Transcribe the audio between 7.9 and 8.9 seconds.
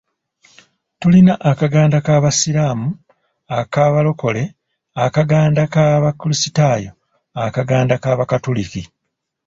ak'Abakatuliki.